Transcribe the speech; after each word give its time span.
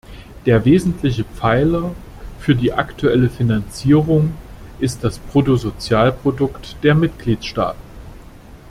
Der 0.47 0.65
wesentliche 0.65 1.23
Pfeiler 1.23 1.91
für 2.39 2.55
die 2.55 2.73
aktuelle 2.73 3.29
Finanzierung 3.29 4.33
ist 4.79 5.03
das 5.03 5.19
Bruttosozialprodukt 5.19 6.77
der 6.83 6.95
Mitgliedstaaten. 6.95 7.77